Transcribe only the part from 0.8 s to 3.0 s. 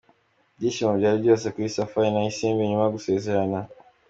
byari byose kuri Safari na Isimbi nyuma yo